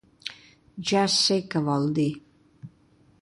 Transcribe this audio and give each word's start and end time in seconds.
Ja 0.91 1.03
sé 1.17 1.37
què 1.53 1.63
vol 1.67 1.87
dir. 1.99 2.09